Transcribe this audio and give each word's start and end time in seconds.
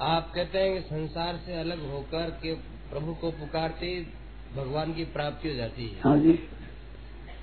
आप 0.00 0.32
कहते 0.34 0.58
हैं 0.58 0.72
कि 0.74 0.80
संसार 0.80 1.36
से 1.46 1.60
अलग 1.60 1.90
होकर 1.90 2.30
के 2.42 2.54
प्रभु 2.90 3.14
को 3.14 3.30
पुकारते 3.30 4.06
भगवान 4.56 4.92
की 4.92 5.04
प्राप्ति 5.04 5.48
हो 5.48 5.54
जाती 5.54 5.86
है। 5.86 6.00
हाँ 6.04 6.18
जी। 6.18 6.38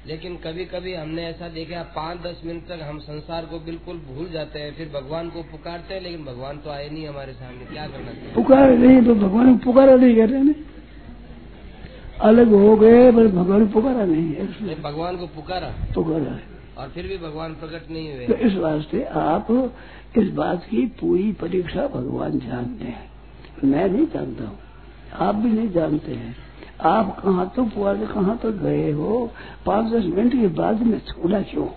लेकिन 0.08 0.36
कभी 0.36 0.66
कभी 0.66 0.94
हमने 0.94 1.26
ऐसा 1.26 1.48
देखा 1.50 1.84
पाँच 1.84 2.22
दस 2.22 2.42
मिनट 2.46 2.68
तक 2.68 2.80
हम 2.84 3.00
संसार 3.00 3.46
को 3.46 3.60
बिल्कुल 3.60 3.98
भूल 3.98 4.30
जाते 4.30 4.60
हैं 4.60 4.74
फिर 4.76 4.90
भगवान 4.90 5.30
को 5.30 5.44
पुकारते 5.44 5.94
हैं 5.94 6.02
लेकिन 6.02 6.26
भगवान 6.26 6.58
तो 6.58 6.70
आए 6.70 6.90
नहीं 6.90 7.08
हमारे 7.08 7.34
सामने। 7.34 7.66
क्या 7.66 7.88
करना 7.88 8.12
चाहिए? 8.12 8.34
पुकार 8.34 8.72
नहीं 8.72 9.02
तो 9.06 9.16
भगवान 9.16 9.58
को 9.58 9.64
पुकारा 9.64 9.96
नहीं 9.96 10.16
कर 10.16 10.30
रहे 10.30 10.42
हैं 10.42 10.66
अलग 12.22 12.48
हो 12.48 12.76
गए 12.78 13.12
पर 13.12 13.28
भगवान 13.28 13.68
पुकारा 13.68 14.06
नहीं 14.06 14.34
है। 14.34 14.82
भगवान 14.82 15.18
को 15.18 15.28
पुकारा। 15.28 15.74
पुकारा 15.96 16.34
है। 16.34 16.55
और 16.78 16.90
फिर 16.90 17.08
भी 17.08 17.18
भगवान 17.18 17.54
प्रकट 17.54 17.92
नहीं 17.92 18.14
हुए। 18.14 18.26
तो 18.28 18.34
इस 18.48 18.56
वास्ते 18.56 19.04
आप 19.04 19.48
इस 20.18 20.30
बात 20.30 20.66
की 20.66 20.86
पूरी 21.00 21.32
परीक्षा 21.32 21.88
भगवान 21.88 22.40
जानते 22.40 22.86
हैं। 22.86 23.10
मैं 23.64 23.88
नहीं 23.90 24.06
जानता 24.06 24.44
हूँ। 24.44 24.58
आप 25.20 25.36
भी 25.36 25.50
नहीं 25.50 25.70
जानते 25.70 26.12
हैं। 26.12 26.36
आप 26.82 27.20
कहाँ 27.20 27.52
तो 27.56 27.64
पुआर 27.66 28.06
कहाँ 28.06 28.38
तो 28.38 28.52
गए 28.54 28.92
हो? 28.92 29.32
पाँच 29.66 29.92
दस 29.94 30.06
मिनट 30.06 30.32
के 30.32 30.48
बाद 30.48 30.82
में 30.82 31.00
छोड़ा 31.00 31.42
क्यों? 31.42 31.68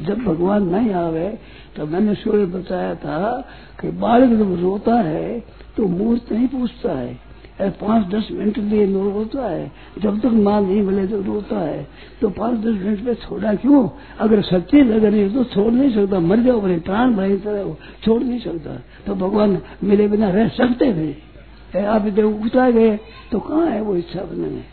जब 0.00 0.18
भगवान 0.18 0.68
नहीं 0.68 0.92
आवे 0.92 1.28
तो 1.76 1.86
मैंने 1.86 2.14
सूर्य 2.14 2.46
बताया 2.46 2.94
था 2.94 3.40
कि 3.80 3.90
बालक 3.90 4.38
जब 4.38 4.60
रोता 4.60 4.94
है 4.94 5.40
तो 5.76 5.86
मूर्त 5.88 6.32
नहीं 6.32 6.48
पूछता 6.48 6.92
है। 6.92 7.25
पाँच 7.60 8.06
दस 8.06 8.28
मिनट 8.32 8.58
लिए 8.58 8.86
नो 8.86 9.10
रोता 9.10 9.48
है। 9.48 9.70
जब 9.98 10.18
तक 10.20 10.32
माल 10.38 10.64
नहीं 10.64 10.82
मिले 10.82 11.06
तो 11.06 11.20
रोता 11.22 11.60
है। 11.60 11.86
तो 12.20 12.28
पाँच 12.30 12.58
दस 12.58 12.82
मिनट 12.82 13.00
में 13.00 13.14
छोड़ा 13.14 13.54
क्यों? 13.54 13.88
अगर 14.18 14.42
सच्ची 14.42 14.82
लगन 14.82 15.14
है 15.14 15.28
तो 15.34 15.44
छोड़ 15.44 15.72
नहीं 15.72 15.90
सकता। 15.94 16.18
मर 16.20 16.40
जाओ 16.40 16.60
बड़े 16.60 16.78
प्राण 16.78 17.14
भरे 17.14 17.36
तरह 17.36 17.76
छोड़ 18.04 18.22
नहीं 18.22 18.40
सकता। 18.40 18.76
तो 19.06 19.14
भगवान 19.14 19.58
मेरे 19.84 20.08
बिना 20.08 20.30
रह 20.30 20.48
सकते 20.48 20.92
थे 20.94 21.84
आप 21.86 22.06
जब 22.06 22.24
उगता 22.24 22.70
गए 22.70 22.96
तो 23.32 23.40
कहाँ 23.40 23.66
है 23.66 23.80
वो 23.80 23.96
इच्छा 23.96 24.22
बनने 24.22 24.48
में? 24.48 24.64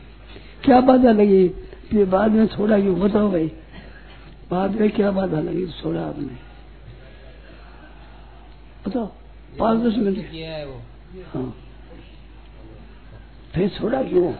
क्या 0.64 0.80
बाधा 0.82 1.12
लगी? 1.12 1.48
फिर 1.90 2.06
बाद 2.06 2.32
में 2.32 2.46
छोड़ा 2.48 2.80
क्यों? 2.80 3.00
बताओ 3.00 3.32
भाई। 3.32 3.52
बाद 4.52 4.80
में 4.82 4.90
क्या 4.90 5.12
बाधा 5.12 5.40
लगी? 5.40 5.66
छोड़ा 5.82 6.02
आपने। 6.02 6.38
बताओ। 8.88 9.06
पाँच 9.60 9.80
दस 9.80 9.98
मिनट। 9.98 10.32
किया 10.32 10.52
है 10.52 10.66
वो। 10.68 10.80
हाँ। 11.34 11.54
फिर 13.54 13.70
छोड़ा 13.70 14.02
क्यों? 14.04 14.32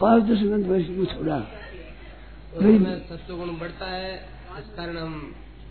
पाँच 0.00 0.22
दस 0.22 0.40
मिनट 0.42 0.66
वैसे 0.66 0.94
क्यों 0.94 1.04
छोड़ा? 1.06 1.38
तो 1.38 2.60
हमें 2.60 2.80
गुण 3.30 3.48
बढ़ता 3.58 3.86
है 3.86 4.14
इस 4.58 4.68
कारण 4.76 4.96
हम 4.96 5.14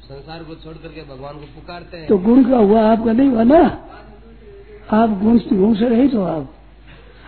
संसार 0.03 0.43
को 0.43 0.55
छोड़ 0.55 0.73
करके 0.75 1.03
भगवान 1.05 1.35
को 1.35 1.45
पुकारते 1.55 1.97
हैं। 1.97 2.07
तो 2.07 2.17
गुण 2.19 2.43
का 2.43 2.57
हुआ 2.57 2.81
आपका 2.91 3.11
नहीं 3.11 3.29
हुआ 3.29 3.43
ना? 3.43 3.61
आप 4.93 5.09
गुण 5.21 5.39
गुण 5.53 5.73
से 5.75 5.89
रही 5.89 6.07
तो 6.07 6.23
आप। 6.23 6.51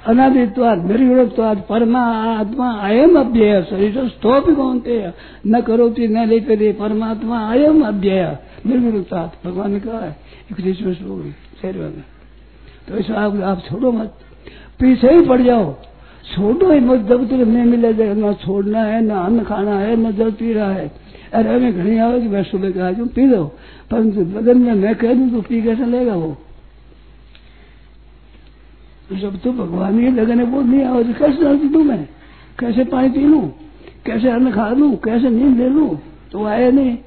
अनादित्वाद 0.08 0.86
निर्गुणत्वाद 0.86 1.64
परमा 1.70 2.02
आत्मा 2.34 2.70
अयम 2.82 3.18
अव्यय। 3.20 3.62
शरीर 3.70 3.98
तो 4.24 4.40
भी 4.42 4.56
कौनते 4.56 5.00
न 5.48 5.62
करोती 5.62 6.08
न 6.08 6.28
लेते 6.28 6.56
दे 6.56 6.72
परमात्मा 6.74 7.40
अयम 7.52 7.82
अव्यय। 7.86 8.38
निर्गुणत्वाद 8.66 9.32
भगवान 9.46 9.72
ने 9.72 9.80
कहा 9.80 10.00
है 10.00 10.16
इकतीसवें 10.52 10.94
श्लोक 10.96 11.20
में 11.20 12.04
तो 12.88 12.98
ऐसा 12.98 13.14
आप, 13.16 13.42
आप 13.42 13.64
छोड़ो 13.70 13.92
मत। 13.92 14.20
पीछे 14.80 15.14
ही 15.14 15.22
पड़ 15.22 15.42
जाओ। 15.42 15.74
छोड़ो 16.28 16.72
ही 16.72 16.80
मत, 16.80 17.00
जब 17.00 17.26
तक 17.28 17.34
नहीं 17.34 17.66
मिले 17.66 18.14
न 18.14 18.34
छोड़ना 18.34 18.84
है, 18.84 19.02
न 19.02 19.10
अन्न 19.10 19.44
खाना 19.44 19.80
है, 19.80 19.96
न 19.98 20.12
जल 20.12 20.32
पी 20.32 20.54
रहा 20.54 20.72
है। 20.72 20.92
अरे 21.34 21.56
हमें 21.56 21.74
घड़ी 21.74 21.98
आवे 21.98 22.22
कि 22.22 22.28
मैं 22.28 22.44
सुबह 22.44 22.72
कहा 22.72 22.92
जो 22.92 23.06
पी 23.06 23.28
दो 23.28 23.44
परंतु 23.92 24.22
बदन 24.26 24.58
में, 24.58 24.74
मैं 24.74 24.96
कह 24.96 25.14
दूँ 25.14 25.30
तो 25.30 25.42
पी 25.42 25.62
कैसे 25.62 25.86
लेगा 25.86 26.16
वो? 26.16 26.38
जब 29.14 29.38
तो 29.38 29.52
भगवान 29.52 30.00
ही 30.00 30.12
लगन 30.12 30.40
है 30.40 30.46
वो 30.46 30.62
नहीं 30.62 30.84
आओ 30.84 31.04
तो 31.04 31.14
कैसे 31.14 31.44
डाल 31.44 31.58
दूँ 31.58 31.84
मैं? 31.84 32.10
कैसे 32.60 32.84
पानी 32.84 33.10
पी 33.10 33.20
लू? 33.20 33.42
कैसे 34.06 34.30
अन्न 34.30 34.52
खा 34.52 34.70
लू? 34.70 34.96
कैसे 34.96 35.30
नींद 35.30 35.58
ले 35.58 35.70
लू? 35.70 35.98
तो 36.32 36.46
आया 36.46 36.72
नहीं। 36.72 36.98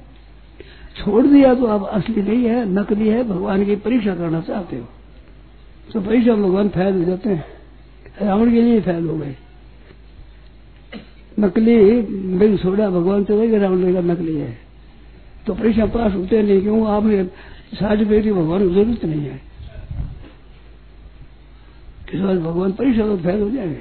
छोड़ 0.97 1.27
दिया 1.27 1.55
तो 1.55 1.65
अब 1.65 1.87
असली 1.87 2.22
नहीं 2.22 2.45
है, 2.45 2.65
नकली 2.69 3.09
है, 3.09 3.22
भगवान 3.25 3.65
की 3.65 3.77
परीक्षा 3.77 4.15
करना 4.15 4.41
चाहते 4.41 4.77
हो। 4.77 4.89
तो 5.93 6.01
परीक्षा 6.01 6.34
भगवान 6.34 6.69
फैल 6.69 6.99
हो 6.99 7.05
जाते 7.05 7.31
हैं। 7.31 7.45
रावण 8.23 8.51
के 8.51 8.62
लिए 8.62 8.81
फैल 8.81 9.06
हो 9.06 9.19
गए। 9.19 9.37
नकली 11.39 12.03
बिन 12.39 12.56
छोड़ा 12.56 12.91
भगवान 12.91 13.25
तो 13.25 13.39
वही 13.39 13.59
रावण 13.59 13.95
का 13.95 14.01
नकली 14.01 14.37
है। 14.37 14.59
तो 15.47 15.55
परीक्षा 15.55 15.87
पास 15.87 16.15
होते 16.15 16.43
नहीं 16.43 16.62
क्यों 16.62 16.89
आपने 16.89 17.25
सर्टिफिकेट 17.75 18.25
की 18.25 18.33
भगवान 18.33 18.69
की 18.69 18.75
ज़रूरत 18.75 19.05
नहीं 19.05 19.21
है। 19.21 19.41
इस 22.15 22.21
बार 22.21 22.39
भगवान 22.39 22.72
परीक्षा 22.72 23.03
तो 23.03 23.17
फैल 23.17 23.41
हो 23.41 23.51
जाएँगे। 23.51 23.81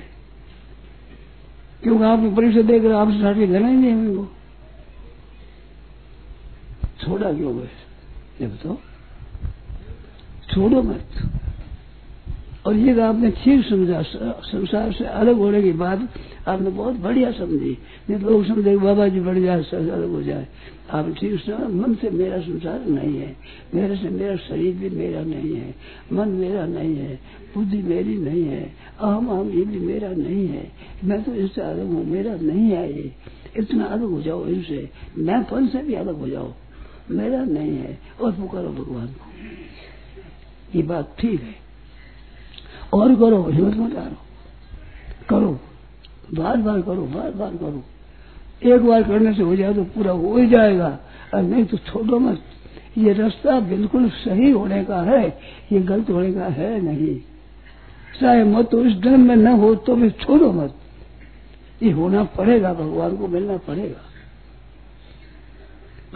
क्योंकि 1.83 2.03
आपने 2.03 2.29
परीक्षा 2.29 2.61
देकर 2.61 2.91
आपसे 2.91 3.17
सर्टिफिकेट 3.17 3.49
लेना 3.49 3.67
ही 3.67 3.75
नहीं 3.75 3.93
उनको 3.93 4.27
छोड़ा 7.01 7.33
क्यों 7.33 7.57
गए? 7.57 7.69
ये 8.41 8.47
बताओ। 8.47 8.77
छोड़ो 10.53 10.81
मत। 10.81 11.38
और 12.69 12.75
ये 12.75 12.93
तो 12.95 13.01
आपने 13.01 13.29
ठीक 13.33 13.65
समझा 13.65 14.01
संसार 14.05 14.91
से 14.93 15.05
अलग 15.05 15.35
होने 15.35 15.61
की 15.61 15.71
बात 15.73 16.07
आपने 16.47 16.69
बहुत 16.69 16.95
बढ़िया 16.95 17.31
समझी। 17.31 17.77
नहीं 18.09 18.19
लोग 18.19 18.45
समझे 18.45 18.75
बाबा 18.77 19.07
जी 19.07 19.19
बढ़ 19.19 19.37
जाए 19.39 19.63
अलग 19.73 20.09
हो 20.09 20.21
जाए। 20.23 20.47
आप 20.91 21.13
ठीक 21.19 21.39
समझा, 21.39 21.67
मन 21.67 21.95
से 21.95 22.09
मेरा 22.09 22.39
संसार 22.39 22.85
नहीं 22.85 23.19
है। 23.19 23.35
मेरे 23.75 23.95
से 23.95 24.09
मेरा 24.09 24.35
शरीर 24.35 24.75
भी 24.75 24.89
मेरा 24.89 25.21
नहीं 25.21 25.55
है। 25.55 25.73
मन 26.13 26.29
मेरा 26.29 26.65
नहीं 26.65 26.95
है। 26.95 27.19
बुद्धि 27.55 27.81
मेरी 27.81 28.17
नहीं 28.17 28.43
है। 28.43 28.61
अहम 28.99 29.27
अहम 29.27 29.49
ये 29.49 29.63
भी 29.65 29.79
मेरा 29.79 30.09
नहीं 30.09 30.47
है। 30.47 30.71
मैं 31.03 31.23
तो 31.23 31.33
इससे 31.33 31.61
अलग 31.61 31.85
हूँ, 31.85 32.05
मेरा 32.05 32.35
नहीं 32.35 32.69
है 32.71 32.93
ये। 32.93 33.11
इतना 33.57 33.85
अलग 33.85 34.09
हो 34.09 34.21
जाओ 34.21 34.45
इनसे। 34.47 34.89
मैं 35.17 35.43
पन 35.43 35.67
से 35.67 35.77
भी 35.77 35.93
अलग 35.93 36.19
हो 36.19 36.29
जाओ। 36.29 36.53
मेरा 37.11 37.43
नहीं 37.45 37.77
है। 37.77 37.97
और 38.21 38.31
पुकारो 38.31 38.69
भगवान 38.69 39.07
को। 39.07 40.77
ये 40.77 40.83
बात 40.83 41.15
ठीक 41.19 41.41
है। 41.41 41.68
और 42.93 43.15
करो, 43.15 43.43
हिम्मत 43.43 43.77
मत 43.77 43.97
हारो 43.97 44.17
करो। 45.29 45.59
बार 46.33 46.57
बार 46.57 46.81
करो 46.81 47.01
बार 47.01 47.31
बार 47.31 47.55
करो। 47.55 47.83
एक 48.75 48.81
बार 48.81 49.03
करने 49.03 49.33
से 49.33 49.43
हो 49.43 49.55
जाए 49.55 49.73
तो 49.73 49.83
पूरा 49.83 50.11
हो 50.11 50.37
ही 50.37 50.47
जाएगा। 50.47 50.99
और 51.33 51.41
नहीं 51.41 51.65
तो 51.65 51.77
छोड़ो 51.77 52.19
मत। 52.19 52.41
ये 52.97 53.13
रास्ता 53.13 53.59
बिल्कुल 53.59 54.09
सही 54.09 54.51
होने 54.51 54.83
का 54.83 55.01
है। 55.01 55.39
ये 55.71 55.79
गलत 55.79 56.09
होने 56.09 56.33
का 56.33 56.45
है 56.45 56.81
नहीं। 56.81 57.19
चाहे 58.21 58.43
मत 58.43 58.69
तो 58.69 58.85
इस 58.85 58.93
जन्म 58.93 59.27
में 59.27 59.35
न 59.35 59.47
हो 59.47 59.75
तो 59.75 59.95
भी 59.95 60.09
छोड़ो 60.09 60.51
मत। 60.51 60.75
ये 61.83 61.91
होना 61.91 62.23
पड़ेगा, 62.23 62.73
भगवान 62.73 63.17
को 63.17 63.27
मिलना 63.27 63.57
पड़ेगा। 63.57 64.01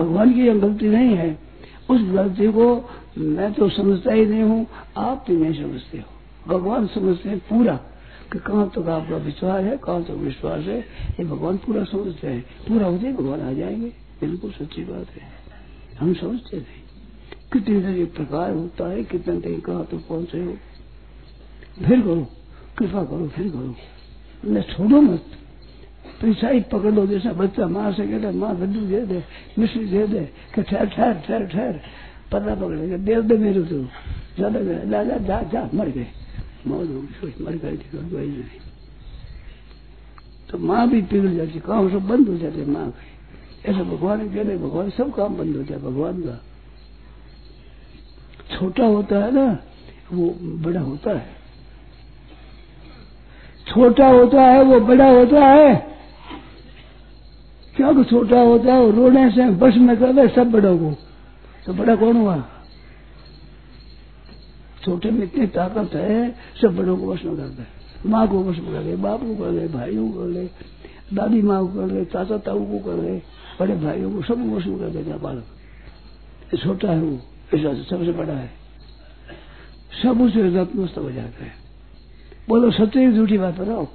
भगवान 0.04 0.34
की 0.34 0.48
यह 0.48 0.58
गलती 0.58 0.88
नहीं 0.88 1.16
है। 1.16 1.38
उस 1.90 2.02
गलती 2.02 2.48
को 2.48 2.90
मैं 3.18 3.54
तो 3.54 3.70
समझता 3.70 4.14
ही 4.14 4.26
नहीं 4.26 4.44
हूँ, 4.44 4.68
आप 4.98 5.26
भी 5.28 5.38
नहीं 5.38 5.64
समझते 5.64 5.98
हो। 5.98 6.13
भगवान 6.48 6.88
समझते 6.88 7.30
हैं 7.30 7.40
पूरा 7.40 7.76
कि 8.32 8.40
कहाँ 8.40 8.70
तक 8.70 8.88
आपका 8.90 9.18
विश्वास 9.18 9.64
है, 9.64 9.78
कहाँ 9.78 10.04
तक 10.04 10.12
विश्वास 10.12 10.64
है, 10.64 10.80
ये 10.80 11.24
भगवान 11.24 11.58
पूरा 11.58 11.84
समझते 11.84 12.28
हैं। 12.28 12.42
पूरा 12.68 12.88
ही 12.88 13.14
भगवान 13.14 13.42
आ 13.42 13.54
जाएँगे। 13.54 13.92
बिल्कुल 14.22 14.52
सच्ची 14.52 14.84
बात 14.84 15.10
है। 15.10 15.28
हम 16.00 16.14
समझते 16.14 16.58
नहीं। 16.58 16.82
कितने 17.54 17.82
तरीके 17.82 18.06
प्रकार 18.06 18.52
होता 18.52 18.88
है, 18.90 19.04
कितने 19.04 19.40
तरीके 19.40 19.62
कहाँ 19.62 19.86
तक 19.86 20.08
पहुँचे 20.10 20.44
हो। 20.44 20.54
फिर 21.86 22.02
करो, 22.02 22.28
कृपा 22.78 23.04
करो, 23.04 23.28
फिर 23.28 23.50
करो। 23.50 23.76
न 24.44 24.62
छोड़ो 24.62 25.02
मत। 25.02 25.26
पैसा 26.22 26.50
ही 26.50 26.60
पकड़ 26.62 26.92
लो, 26.92 27.06
जैसा 27.08 27.34
बच्चा 27.34 27.68
माँ 27.68 27.92
से 27.92 28.08
कहता 28.08 28.32
माँ, 28.32 28.54
लड्डू 28.54 28.82
दे 28.82 29.02
दे, 29.02 29.24
मिश्री 29.60 29.86
दे 29.86 30.08
दे 30.08 30.30
ठहर 30.56 30.86
ठहर 30.86 31.14
ठहर 31.14 31.46
ठहर 31.46 31.80
पता 32.32 32.56
पकड़ेगा 32.56 32.98
दे 32.98 33.22
दे 33.22 33.38
मेरे 33.38 33.64
तो। 33.64 33.84
ज़्यादा 34.36 35.18
जा 35.18 35.42
जा, 35.42 35.70
मर 35.74 35.90
गए। 35.90 36.08
मौत 36.68 36.90
होगी 36.90 37.08
सोच 37.08 37.42
मर 37.42 37.52
गए 37.52 37.72
थे 37.72 37.98
कोई 37.98 38.28
नहीं। 38.28 38.44
तो 40.50 40.58
माँ 40.58 40.90
भी 40.90 41.02
पिघल 41.02 41.36
जाती, 41.36 41.60
काम 41.60 41.90
सब 41.90 42.08
बंद 42.08 42.30
हो 42.30 42.38
जाते, 42.38 42.66
माँ 42.66 42.90
के। 42.90 43.72
ऐसा 43.72 43.84
भगवान 43.84 44.30
कहते 44.30 44.58
भगवान 44.58 44.90
सब 44.90 45.14
काम 45.16 45.36
बंद 45.36 45.56
हो 45.56 45.64
जाए, 45.64 45.80
भगवान 45.80 46.22
का। 46.22 46.42
छोटा 48.56 48.86
होता 48.86 49.16
है 49.16 49.32
ना, 49.32 49.58
वो 50.14 50.36
बड़ा 50.42 50.82
होता 50.82 51.12
है। 51.12 51.36
छोटा 53.68 54.08
होता 54.08 54.42
है, 54.42 54.64
वो 54.64 54.80
बड़ा 54.80 55.10
होता 55.10 55.46
है। 55.46 55.94
क्या 57.76 58.04
छोटा 58.04 58.40
होता 58.40 58.74
है, 58.74 58.80
वो 58.82 58.92
रोने 58.92 59.30
से, 59.32 59.50
बस 59.50 59.74
में 59.78 59.98
कर 59.98 60.30
सब 60.30 60.52
बड़ों 60.52 60.78
को 60.78 60.98
तो 61.66 61.74
बड़ा 61.74 61.96
कौन 61.96 62.18
हुआ? 62.18 62.36
छोटे 64.86 65.12
में 65.12 65.24
इतनी 65.24 65.48
ताकत 65.48 65.94
है, 65.96 66.32
सब 66.62 66.76
बड़ों 66.78 66.98
को 66.98 67.12
वश 67.14 67.24
में 67.24 67.36
कर 67.38 67.48
दे। 67.50 67.66
माँ 68.06 68.28
को 68.28 68.44
वश 68.44 68.58
में 68.58 68.72
कर 68.74 68.84
दे, 68.84 68.96
बाप 68.96 69.20
को 69.20 69.36
कर 69.36 69.52
दे, 69.52 69.68
भाइयों 69.68 70.10
को 70.12 70.20
कर 70.20 70.34
दे, 70.34 70.50
दादी 71.14 71.42
माँ 71.42 71.60
को 71.62 71.74
कर 71.74 71.88
दे, 71.88 72.06
चाचा 72.06 72.38
ताऊ 72.38 72.66
को 72.66 72.80
कर 72.80 73.02
दे, 73.02 73.22
बड़े 73.60 73.76
भाइयों 73.76 74.12
को 74.12 74.22
सब 74.24 74.54
वश 74.54 74.66
में 74.66 74.80
कर 74.80 74.90
देगा 74.90 75.18
बालक 75.18 76.60
छोटा 76.60 76.92
है 76.92 77.02
वो 77.02 77.20
ऐसा 77.54 77.74
सबसे 77.84 78.12
बड़ा 78.12 78.34
है। 78.34 78.50
सब 80.04 80.22
उसे 80.22 80.44
नतमस्त 80.44 80.98
हो 80.98 81.12
जाता 81.12 81.44
है। 81.44 81.52
बोलो, 82.50 82.72
सत्य 82.72 83.12
झूठी 83.12 83.38
बात 83.38 83.60
बताओ 83.60 83.88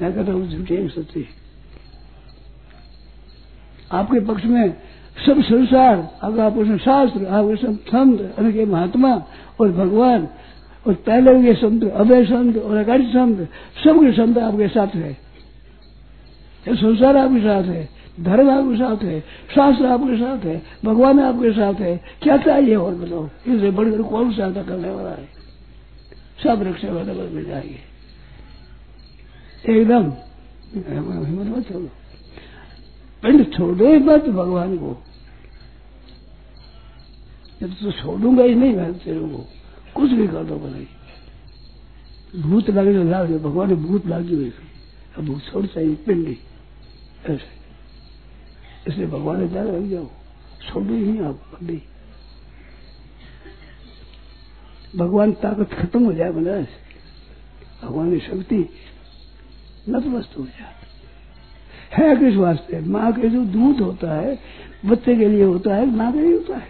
मैं 0.00 0.12
कहता 0.14 0.32
हूँ, 0.32 0.48
झूठी 0.48 0.88
सत्य 0.88 1.24
आपके 3.92 4.20
पक्ष 4.20 4.44
में 4.44 4.74
सब 5.26 5.42
संसार 5.42 6.18
अगर 6.22 6.40
आप 6.40 6.56
उसमें 6.56 6.78
शास्त्र 6.78 7.26
आपके 7.26 7.56
सब 7.56 7.78
संत 7.78 8.34
उनके 8.38 8.64
महात्मा 8.64 9.24
और 9.60 9.72
भगवान, 9.72 10.28
और 10.86 10.94
पहले 10.94 11.42
के 11.42 11.54
संत 11.54 11.84
अभय 11.84 12.24
संत, 12.24 12.56
और 12.56 12.76
अगाड़ी 12.76 13.06
संत, 13.06 13.38
सबके 13.84 14.12
संत 14.12 14.38
आपके 14.38 14.68
साथ 14.68 14.86
है। 14.86 15.12
संसार 16.68 17.16
आपके 17.16 17.40
साथ 17.40 17.62
है, 17.62 17.88
धर्म 18.20 18.50
आपके 18.50 18.76
साथ 18.76 19.04
है, 19.04 19.20
शास्त्र 19.54 19.86
आपके 19.86 20.16
साथ 20.16 20.38
है, 20.38 20.62
भगवान 20.84 21.20
आपके 21.20 21.52
साथ 21.52 21.74
है। 21.74 22.00
क्या 22.22 22.36
चाहिए 22.36 22.74
और 22.74 22.94
बताओ 22.94 23.26
इससे 23.26 23.70
बढ़कर 23.70 24.02
कौन 24.02 24.32
सहायता 24.32 24.62
करने 24.62 24.90
वाला 24.90 25.10
है? 25.10 25.28
सब 26.42 26.62
रक्षा 26.62 26.92
वाले 26.92 27.12
मिल 27.12 27.44
जाएँगे। 27.44 27.92
एकदम। 29.72 30.12
हिम्मत 30.74 31.58
मत 31.58 31.72
छोड़ो। 31.72 31.88
पिंड 33.22 33.52
छोड़ो 33.54 33.88
मत 34.00 34.24
भगवान 34.30 34.76
को। 34.78 34.92
तो 37.62 37.90
छोड़ूँगा 37.92 38.42
ही 38.42 38.54
नहीं, 38.54 38.74
मैं 38.76 38.92
तेरे 38.98 39.20
को 39.20 39.46
कुछ 39.94 40.10
भी 40.10 40.26
कर 40.28 40.44
दो 40.44 40.56
नहीं। 40.58 40.86
भूत 42.42 42.70
लगे 42.70 42.92
तो 42.94 43.02
लाग 43.04 43.32
भगवान 43.38 43.68
ने 43.68 43.74
भूत 43.78 44.06
लागी 44.06 44.34
हुई 44.34 44.52
अब 45.18 45.24
भूत 45.24 45.42
छोड़ 45.42 45.66
चाहिए 45.66 45.94
पिंडी 46.06 46.38
ऐसे। 47.24 47.60
इसलिए 48.88 49.06
भगवान 49.06 49.40
ने 49.40 49.48
क्या 49.48 49.62
लग 49.62 49.90
जाओ। 49.90 50.06
छोड़ो 50.62 50.86
ही 50.86 51.00
नहीं 51.00 51.20
आप 51.20 51.50
कभी 51.54 51.82
भगवान 54.96 55.32
ताकत 55.32 55.72
खत्म 55.72 56.04
हो 56.04 56.12
जाए, 56.12 56.30
बना 56.30 56.60
भगवान 57.82 58.10
की 58.10 58.18
शक्ति 58.20 58.68
नतमस्त 59.88 60.38
हो 60.38 60.44
जाए। 60.44 60.74
है 61.92 62.16
किस 62.16 62.34
वास्ते? 62.34 62.80
माँ 62.80 63.12
के 63.12 63.28
जो 63.28 63.44
दूध 63.44 63.80
होता 63.80 64.20
है, 64.20 64.38
बच्चे 64.86 65.16
के 65.16 65.28
लिए 65.28 65.44
होता 65.44 65.74
है, 65.74 65.86
माँ 65.86 66.12
के 66.12 66.20
लिए 66.20 66.32
होता 66.32 66.56
है। 66.56 66.68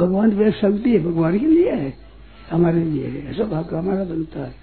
भगवान 0.00 0.30
की 0.30 0.50
शक्ति 0.50 0.92
है, 0.92 1.04
भगवान 1.04 1.38
के 1.38 1.46
लिए 1.46 1.72
है, 1.72 1.94
हमारे 2.50 2.84
लिए 2.84 3.06
है। 3.06 3.30
ऐसा 3.30 3.44
भाग 3.44 3.74
हमारा 3.74 4.04
बनता 4.04 4.40
है। 4.40 4.54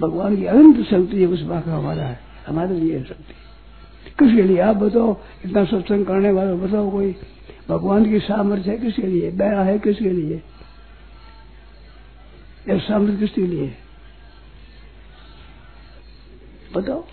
भगवान 0.00 0.36
की 0.36 0.44
अनंत 0.44 0.86
शक्ति 0.86 1.20
है, 1.20 1.26
उस 1.26 1.42
भाग 1.42 1.68
हमारा 1.68 2.02
है। 2.02 2.20
हमारे 2.46 2.80
लिए 2.80 2.98
है 2.98 3.04
शक्ति। 3.04 3.34
किसके 4.18 4.42
लिए? 4.42 4.58
आप 4.58 4.76
बताओ, 4.76 5.16
इतना 5.44 5.64
सत्संग 5.64 6.06
करने 6.06 6.30
वाले 6.30 6.54
बताओ 6.54 6.90
कोई। 6.90 7.16
भगवान 7.68 8.04
की 8.04 8.18
सामर्थ्य 8.18 8.70
है 8.70 8.78
किसके 8.78 9.02
लिए? 9.02 9.30
दया 9.30 9.62
है 9.62 9.78
किसके 9.78 10.10
लिए? 10.10 10.42
सामर्थ्य 12.70 13.16
किसके 13.16 13.40
लिए 13.40 13.74
बताओ। 16.76 17.04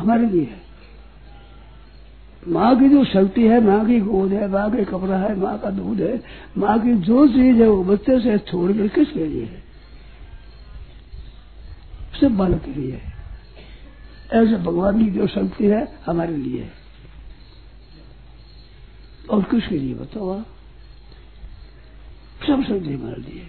हमारे 0.00 0.26
लिए 0.26 0.44
है। 0.44 0.60
माँ 2.48 2.80
की 2.80 2.88
जो 2.88 3.04
शक्ति 3.04 3.46
है, 3.46 3.60
माँ 3.60 3.86
की 3.86 4.00
गोद 4.00 4.32
है, 4.32 4.48
माँ 4.48 4.70
के 4.70 4.84
कपड़ा 4.84 5.16
है, 5.16 5.36
माँ 5.36 5.58
का 5.58 5.70
दूध 5.70 6.00
है, 6.00 6.22
माँ 6.58 6.80
की 6.80 6.94
जो 6.94 7.28
चीज़ 7.28 7.56
है, 7.56 7.68
वो 7.68 7.84
बच्चे 7.84 8.20
से 8.20 8.38
छोड़ 8.38 8.72
कर 8.72 8.88
किसके 8.88 9.26
लिए 9.26 9.44
है? 9.44 9.62
सिर्फ़ 12.20 12.34
बालक 12.34 12.64
के 12.64 12.70
लिए 12.70 12.92
है। 12.92 13.12
ऐसे 14.32 14.56
भगवान 14.56 15.04
की 15.04 15.10
जो 15.10 15.26
शक्ति 15.26 15.66
है, 15.66 15.98
हमारे 16.06 16.36
लिए 16.36 16.62
है। 16.62 16.72
और 19.30 19.42
किसके 19.42 19.78
लिए 19.78 19.94
बताओ 19.94 20.38
आप? 20.38 20.46
सब 22.46 22.62
शक्ति 22.62 22.94
हमारे 22.94 23.22
लिए 23.22 23.46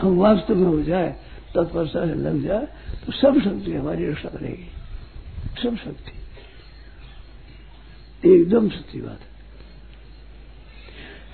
हम 0.00 0.16
वास्तव 0.16 0.56
में 0.56 0.66
हो 0.66 0.82
जाए 0.82 1.16
तत्परता 1.54 2.06
से 2.06 2.14
लग 2.14 2.42
जाए 2.42 2.68
तो 3.06 3.12
सब 3.12 3.40
शक्ति 3.40 3.72
हमारी 3.72 4.06
रक्षा 4.06 4.28
करेगी। 4.28 4.81
सब 5.42 5.76
शक्ति। 5.76 6.12
एकदम 8.30 8.68
सच्ची 8.68 9.00
बात 9.00 9.20
है। 9.20 9.32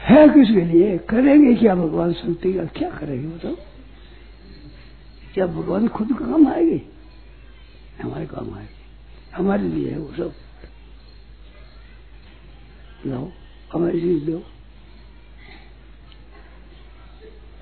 है 0.01 0.29
किसके 0.29 0.65
लिए? 0.65 0.99
करेंगे 0.99 1.55
क्या 1.55 1.75
भगवान 1.75 2.13
शक्ति 2.13 2.53
का? 2.53 2.65
क्या 2.65 2.91
करेंगे 2.91 3.29
बताओ? 3.29 3.57
क्या 5.35 5.47
भगवान 5.47 5.89
खुद 5.89 6.09
काम 6.19 6.49
आएगी? 6.49 6.83
हमारे 8.03 8.27
काम 8.27 8.55
आएगी। 8.55 8.79
हमारे 9.35 9.63
लिए 9.63 9.91
है 9.91 9.99
वो 9.99 10.13
सब। 10.17 10.35
लो 13.07 13.33
हमारी 13.73 14.01
चीज़ 14.01 14.25
दो 14.25 14.39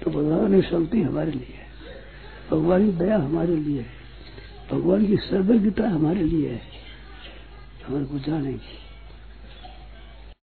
तो 0.04 0.10
भगवान 0.10 0.60
की 0.60 0.68
शक्ति 0.68 1.02
हमारे 1.02 1.32
लिए 1.32 1.54
है। 1.54 1.66
भगवान 2.50 2.90
की 2.90 2.96
दया 2.98 3.16
हमारे 3.16 3.56
लिए 3.56 3.80
है। 3.80 4.05
भगवान 4.72 5.06
की 5.06 5.16
सर्वज्ञता 5.16 5.88
हमारे 5.88 6.24
लिए 6.24 6.50
है। 6.50 6.62
हमारे 7.86 8.04
को 8.04 8.18
जानेंगे 8.18 8.85